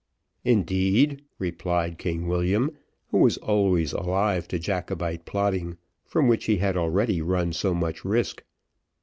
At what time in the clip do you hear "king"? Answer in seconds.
1.99-2.27